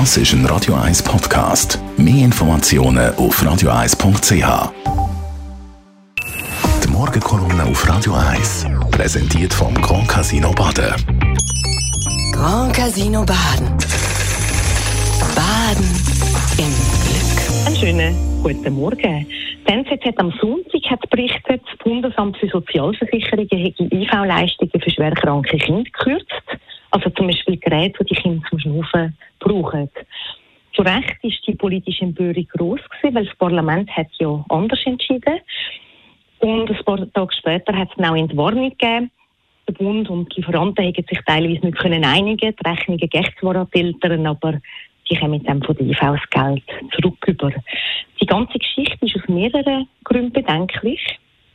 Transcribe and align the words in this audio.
Das 0.00 0.16
ist 0.16 0.32
ein 0.32 0.44
Radio 0.46 0.74
1 0.74 1.04
Podcast. 1.04 1.78
Mehr 1.96 2.24
Informationen 2.24 3.14
auf 3.14 3.40
radio1.ch. 3.40 4.72
Die 6.82 6.88
Morgenkolumne 6.88 7.62
auf 7.62 7.88
Radio 7.88 8.14
1 8.14 8.66
präsentiert 8.90 9.54
vom 9.54 9.72
Grand 9.74 10.08
Casino 10.08 10.50
Baden. 10.50 10.96
Grand 12.32 12.74
Casino 12.74 13.24
Baden. 13.24 13.68
Baden 15.36 15.86
im 16.58 16.74
Glück. 17.04 17.66
Einen 17.68 17.76
schönen 17.76 18.42
guten 18.42 18.74
Morgen. 18.74 19.26
Die 19.28 19.72
NZZ 19.72 20.06
hat 20.06 20.18
am 20.18 20.32
Sonntag 20.40 20.90
hat 20.90 21.08
berichtet, 21.08 21.62
das 21.70 21.78
Bundesamt 21.84 22.36
für 22.38 22.48
Sozialversicherungen 22.48 23.48
hätte 23.48 23.84
IV-Leistungen 23.84 24.72
für 24.82 24.90
schwerkranke 24.90 25.56
Kinder 25.56 25.84
gekürzt. 25.84 26.32
Also 26.90 27.10
zum 27.10 27.28
Beispiel 27.28 27.58
Geräte, 27.58 28.04
die 28.04 28.14
die 28.14 28.20
Kinder 28.20 28.42
zum 28.50 28.58
Schnaufen 28.58 29.16
brauchen. 29.44 29.90
Zu 30.74 30.82
Recht 30.82 31.16
ist 31.22 31.46
die 31.46 31.54
politische 31.54 32.04
Empörung 32.04 32.46
groß 32.56 32.80
weil 33.02 33.26
das 33.26 33.36
Parlament 33.36 33.90
hat 33.96 34.08
ja 34.18 34.44
anders 34.48 34.80
entschieden. 34.84 35.40
Und 36.40 36.70
ein 36.70 36.84
paar 36.84 37.12
Tage 37.12 37.32
später 37.32 37.76
hat 37.76 37.90
es 37.96 38.04
auch 38.04 38.16
Entwarnung 38.16 38.70
gegeben. 38.70 39.10
Der 39.66 39.72
Bund 39.72 40.10
und 40.10 40.30
die 40.34 40.40
Lieferanten 40.40 40.84
hätten 40.84 41.06
sich 41.08 41.20
teilweise 41.24 41.64
nicht 41.64 41.78
können 41.78 42.04
einigen. 42.04 42.54
Die 42.54 42.68
Rechnungen 42.68 43.08
gehen 43.08 43.26
zwar 43.40 43.56
an 43.56 43.68
die 43.72 43.80
Eltern, 43.80 44.26
aber 44.26 44.60
die 45.10 45.16
kommen 45.16 45.42
dann 45.44 45.62
von 45.62 45.76
der 45.76 45.86
IV 45.86 45.98
das 46.00 46.30
Geld 46.30 46.64
zurück 46.92 47.24
über. 47.26 47.52
Die 48.20 48.26
ganze 48.26 48.58
Geschichte 48.58 49.06
ist 49.06 49.16
aus 49.16 49.28
mehreren 49.28 49.88
Gründen 50.02 50.32
bedenklich. 50.32 51.00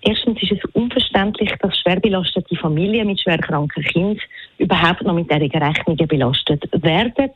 Erstens 0.01 0.41
ist 0.41 0.53
es 0.53 0.71
unverständlich, 0.73 1.51
dass 1.59 1.77
schwer 1.77 1.99
belastete 1.99 2.55
Familien 2.55 3.07
mit 3.07 3.19
schwerkranken 3.19 3.83
Kindern 3.83 4.19
überhaupt 4.57 5.03
noch 5.03 5.13
mit 5.13 5.29
dieser 5.29 5.61
Rechnungen 5.61 6.07
belastet 6.07 6.63
werden. 6.71 7.31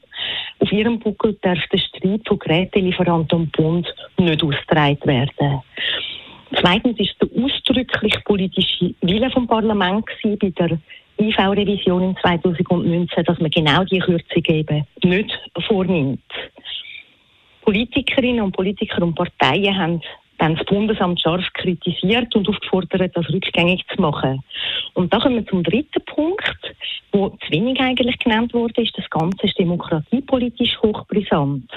Ihrem 0.74 1.00
Buckel 1.00 1.38
darf 1.42 1.60
der 1.72 1.78
Streit 1.78 2.28
von 2.28 2.40
Gerätelieferanten 2.40 3.42
und 3.42 3.52
Bund 3.52 3.94
nicht 4.18 4.44
ausgetragen 4.44 5.06
werden. 5.06 5.62
Zweitens 6.60 7.00
ist 7.00 7.16
der 7.22 7.30
ausdrücklich 7.44 8.16
politische 8.26 8.96
Wille 9.02 9.30
vom 9.30 9.46
Parlament 9.46 10.06
bei 10.24 10.36
der 10.36 10.80
IV-Revision 11.20 12.02
in 12.02 12.18
2019, 12.18 13.24
dass 13.24 13.40
man 13.40 13.52
genau 13.52 13.84
die 13.84 14.00
Kürzung 14.00 14.44
eben 14.48 14.84
nicht 15.04 15.40
vornimmt. 15.68 16.22
Politikerinnen 17.62 18.42
und 18.44 18.56
Politiker 18.56 19.04
und 19.04 19.14
Parteien 19.14 19.78
haben 19.78 20.02
dann 20.40 20.56
das 20.56 20.66
Bundesamt 20.66 21.22
scharf 21.22 21.46
kritisiert 21.54 22.36
und 22.36 22.50
aufgefordert, 22.50 23.16
das 23.16 23.30
rückgängig 23.30 23.86
zu 23.94 24.02
machen. 24.02 24.44
Und 24.96 25.14
da 25.14 25.20
kommen 25.20 25.36
wir 25.36 25.46
zum 25.46 25.64
dritten 25.64 26.04
Punkt, 26.06 26.63
wo 27.12 27.30
zu 27.30 27.52
wenig 27.52 27.80
eigentlich 27.80 28.18
genannt 28.20 28.54
wurde, 28.54 28.82
ist 28.82 28.98
das 28.98 29.10
Ganze 29.10 29.46
ist 29.48 29.58
demokratiepolitisch 29.58 30.78
hochbrisant. 30.82 31.70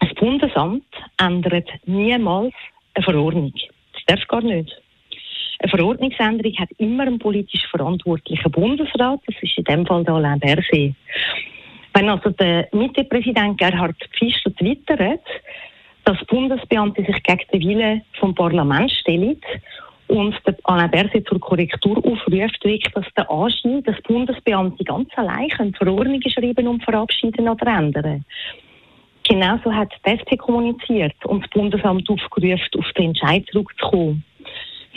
Das 0.00 0.14
Bundesamt 0.14 0.84
ändert 1.20 1.68
niemals 1.86 2.54
eine 2.94 3.04
Verordnung. 3.04 3.52
Das 3.92 4.02
darf 4.06 4.26
gar 4.28 4.42
nicht. 4.42 4.70
Eine 5.60 5.70
Verordnungsänderung 5.70 6.56
hat 6.56 6.70
immer 6.78 7.04
einen 7.04 7.18
politisch 7.18 7.66
verantwortlichen 7.70 8.50
Bundesrat. 8.50 9.20
Das 9.26 9.34
ist 9.42 9.58
in 9.58 9.64
dem 9.64 9.86
Fall 9.86 10.04
der 10.04 10.14
Alain 10.14 10.38
Berset. 10.38 10.94
Wenn 11.94 12.08
also 12.08 12.30
der 12.30 12.68
Mittepräsident 12.72 13.58
Gerhard 13.58 13.96
Pfister 14.16 14.54
twittert, 14.54 15.24
dass 16.04 16.24
Bundesbeamte 16.26 17.04
sich 17.04 17.22
gegen 17.22 17.42
den 17.52 17.68
Willen 17.68 18.02
vom 18.20 18.34
Parlament 18.34 18.90
stellen 18.92 19.40
und 20.08 20.34
der 20.46 20.56
Alain 20.64 20.90
Berset 20.90 21.26
zur 21.28 21.38
Korrektur 21.38 21.98
aufruft, 21.98 22.32
wirkt 22.64 22.90
das 22.94 23.04
der 23.16 23.30
Anschein, 23.30 23.82
dass 23.84 24.00
Bundesbeamte 24.02 24.84
ganz 24.84 25.08
allein 25.16 25.50
Verordnungen 25.74 26.22
schreiben 26.30 26.66
und 26.66 26.82
verabschieden 26.82 27.48
oder 27.48 27.66
ändern. 27.66 28.24
Genauso 29.28 29.72
hat 29.72 29.92
die 30.06 30.10
SP 30.16 30.36
kommuniziert 30.38 31.14
und 31.26 31.44
das 31.44 31.50
Bundesamt 31.50 32.08
aufgerufen, 32.08 32.78
auf 32.78 32.92
den 32.96 33.08
Entscheid 33.08 33.44
zurückzukommen. 33.52 34.24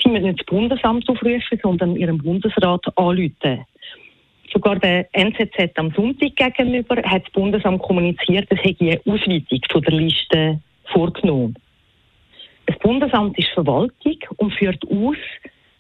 Sie 0.02 0.10
müssen 0.10 0.28
nicht 0.28 0.40
das 0.40 0.46
Bundesamt 0.46 1.08
aufrufen, 1.10 1.60
sondern 1.62 1.98
ihrem 1.98 2.18
Bundesrat 2.18 2.86
anrufen. 2.98 3.66
Sogar 4.54 4.78
der 4.80 5.08
NZZ 5.14 5.72
am 5.76 5.92
Sonntag 5.92 6.36
gegenüber 6.36 6.98
hat 7.04 7.26
das 7.26 7.32
Bundesamt 7.34 7.82
kommuniziert, 7.82 8.48
es 8.50 8.64
hätte 8.64 8.86
eine 8.86 9.02
Ausweitung 9.06 9.60
von 9.70 9.82
der 9.82 9.94
Liste 9.94 10.62
vorgenommen. 10.86 11.56
Das 12.66 12.78
Bundesamt 12.80 13.38
ist 13.38 13.50
Verwaltung 13.50 14.18
und 14.38 14.54
führt 14.54 14.84
aus, 14.90 15.18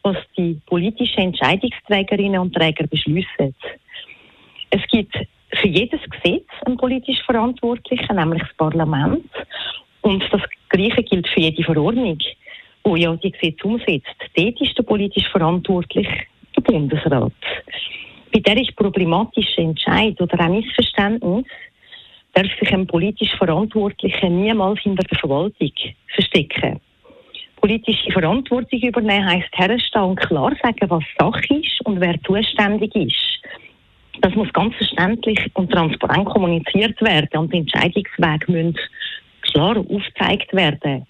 was 0.03 0.17
die 0.37 0.59
politischen 0.65 1.19
Entscheidungsträgerinnen 1.19 2.39
und 2.39 2.53
Träger 2.53 2.87
beschließen. 2.87 3.55
Es 4.71 4.81
gibt 4.89 5.15
für 5.53 5.67
jedes 5.67 5.99
Gesetz 6.09 6.47
einen 6.65 6.77
politisch 6.77 7.21
Verantwortlichen, 7.25 8.15
nämlich 8.15 8.41
das 8.41 8.53
Parlament. 8.57 9.29
Und 10.01 10.23
das 10.31 10.41
Gleiche 10.69 11.03
gilt 11.03 11.27
für 11.27 11.41
jede 11.41 11.63
Verordnung, 11.63 12.17
wo 12.83 12.95
ja 12.95 13.15
die 13.17 13.31
Gesetze 13.31 13.67
umsetzt. 13.67 14.15
Dort 14.35 14.61
ist 14.61 14.77
der 14.77 14.83
politisch 14.83 15.27
verantwortlich 15.29 16.07
der 16.55 16.61
Bundesrat. 16.61 17.33
Bei 18.33 18.39
der 18.39 18.61
ist 18.61 18.75
problematische 18.75 19.61
Entscheid 19.61 20.19
oder 20.19 20.39
ein 20.39 20.53
Missverständnis, 20.53 21.45
darf 22.33 22.47
sich 22.59 22.73
ein 22.73 22.87
politisch 22.87 23.35
Verantwortlicher 23.37 24.29
niemals 24.29 24.79
hinter 24.81 25.03
der 25.03 25.19
Verwaltung 25.19 25.71
verstecken. 26.13 26.79
Politische 27.57 28.11
Verantwortung 28.11 28.79
übernehmen 28.79 29.29
heisst 29.29 29.55
herstehen 29.55 30.01
und 30.01 30.19
klar 30.19 30.51
sagen, 30.63 30.89
was 30.89 31.03
Sache 31.19 31.55
ist 31.55 31.85
und 31.85 32.01
wer 32.01 32.19
zuständig 32.23 32.95
ist. 32.95 33.41
Das 34.21 34.33
muss 34.35 34.51
ganz 34.53 34.75
verständlich 34.75 35.39
und 35.53 35.71
transparent 35.71 36.25
kommuniziert 36.25 36.99
werden 37.01 37.39
und 37.39 37.53
die 37.53 37.59
Entscheidungswege 37.59 38.51
müssen 38.51 38.75
klar 39.41 39.77
aufgezeigt 39.77 40.53
werden. 40.53 41.05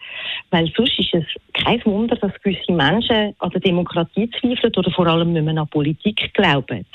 Weil 0.50 0.72
sonst 0.76 0.98
ist 1.00 1.14
es 1.14 1.26
kein 1.53 1.84
Wunder, 1.86 2.16
dass 2.16 2.32
gewisse 2.42 2.72
Menschen 2.72 3.34
an 3.40 3.50
der 3.50 3.62
Demokratie 3.62 4.30
zweifeln 4.40 4.74
oder 4.76 4.92
vor 4.92 5.08
allem 5.08 5.34
nicht 5.34 5.44
mehr 5.44 5.58
an 5.58 5.68
Politik 5.68 6.34
glauben. 6.34 6.86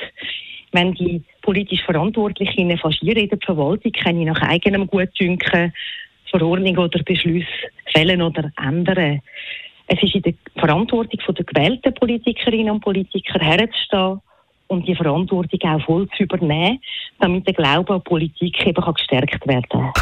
Wenn 0.73 0.93
die 0.95 1.23
politisch 1.43 1.83
Verantwortlichen 1.85 2.77
fast 2.79 3.01
jede 3.01 3.37
Verwaltung 3.45 3.93
kann 3.93 4.21
ich 4.21 4.27
nach 4.27 4.43
eigenem 4.43 4.87
Gutdünken 4.87 5.73
Verordnungen 6.31 6.79
oder 6.79 7.03
Beschlüsse 7.03 7.47
fällen 7.93 8.23
oder 8.23 8.51
ändern. 8.59 9.21
Es 9.87 10.03
ist 10.03 10.15
in 10.15 10.23
der 10.23 10.35
Verantwortung 10.57 11.21
der 11.35 11.45
gewählten 11.45 11.95
Politikerinnen 11.95 12.71
und 12.71 12.81
Politiker 12.81 13.39
herzustehen 13.39 14.21
und 14.69 14.87
die 14.89 14.97
Verantwortung 14.97 15.61
auch 15.63 15.85
voll 15.85 16.09
zu 16.17 16.25
übernehmen, 16.25 16.81
damit 17.21 17.47
der 17.47 17.55
Glaube 17.55 17.95
an 17.95 18.03
Politik 18.03 18.67
eben 18.67 18.95
gestärkt 18.95 19.47
werden 19.47 19.65
kann. 19.69 19.93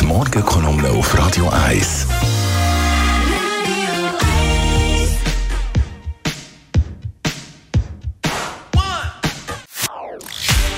Die 0.00 0.06
Morgenkolumne 0.06 0.88
auf 0.88 1.18
Radio 1.18 1.48
1. 1.68 2.31